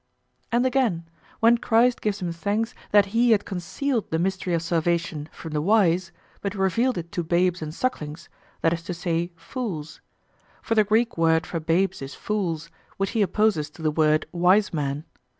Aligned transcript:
And 0.51 0.65
again, 0.65 1.05
when 1.41 1.59
Christ 1.59 2.01
gives 2.01 2.23
Him 2.23 2.31
thanks 2.31 2.73
that 2.89 3.13
He 3.13 3.33
had 3.33 3.45
concealed 3.45 4.09
the 4.09 4.17
mystery 4.17 4.55
of 4.55 4.63
salvation 4.63 5.29
from 5.31 5.51
the 5.53 5.61
wise, 5.61 6.11
but 6.41 6.55
revealed 6.55 6.97
it 6.97 7.11
to 7.11 7.23
babes 7.23 7.61
and 7.61 7.71
sucklings, 7.71 8.27
that 8.61 8.73
is 8.73 8.81
to 8.85 8.95
say, 8.95 9.31
fools. 9.35 10.01
For 10.63 10.73
the 10.73 10.83
Greek 10.83 11.19
word 11.19 11.45
for 11.45 11.59
babes 11.59 12.01
is 12.01 12.15
fools, 12.15 12.71
which 12.97 13.11
he 13.11 13.21
opposes 13.21 13.69
to 13.69 13.83
the 13.83 13.91
word 13.91 14.25
wise 14.33 14.73
men. 14.73 15.05